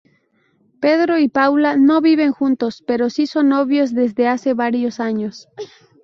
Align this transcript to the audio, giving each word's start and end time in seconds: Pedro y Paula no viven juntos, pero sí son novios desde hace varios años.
Pedro 0.79 1.19
y 1.19 1.29
Paula 1.29 1.75
no 1.77 2.01
viven 2.01 2.31
juntos, 2.31 2.83
pero 2.87 3.11
sí 3.11 3.27
son 3.27 3.49
novios 3.49 3.93
desde 3.93 4.27
hace 4.27 4.55
varios 4.55 4.99
años. 4.99 5.47